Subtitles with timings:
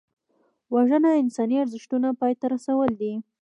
[0.73, 3.13] وژنه د انساني ارزښتونو پای ته رسول دي